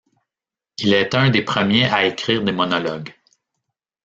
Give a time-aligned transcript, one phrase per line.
[0.79, 3.13] Il est un des premiers à écrire des monologues.